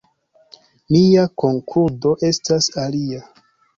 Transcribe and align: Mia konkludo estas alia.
Mia 0.95 1.25
konkludo 1.43 2.15
estas 2.31 2.71
alia. 2.85 3.23